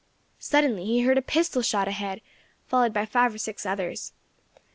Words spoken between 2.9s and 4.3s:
by five or six others.